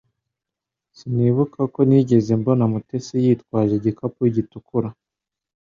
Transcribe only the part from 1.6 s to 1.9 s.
ko